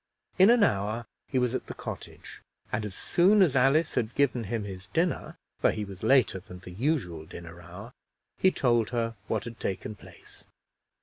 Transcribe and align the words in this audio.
In 0.39 0.49
an 0.49 0.63
hour 0.63 1.05
he 1.27 1.37
was 1.37 1.53
at 1.53 1.67
the 1.67 1.75
cottage; 1.75 2.41
and 2.71 2.87
as 2.87 2.95
soon 2.95 3.43
as 3.43 3.55
Alice 3.55 3.93
had 3.93 4.15
given 4.15 4.45
him 4.45 4.63
his 4.63 4.87
dinner 4.87 5.37
for 5.59 5.69
he 5.69 5.85
was 5.85 6.01
later 6.01 6.39
than 6.39 6.57
the 6.57 6.71
usual 6.71 7.27
dinner 7.27 7.61
hour 7.61 7.93
he 8.39 8.49
told 8.49 8.89
her 8.89 9.13
what 9.27 9.43
had 9.43 9.59
taken 9.59 9.93
place. 9.93 10.45